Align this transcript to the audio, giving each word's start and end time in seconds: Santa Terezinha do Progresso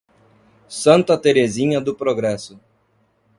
Santa 0.67 1.15
Terezinha 1.15 1.79
do 1.79 1.93
Progresso 1.93 2.59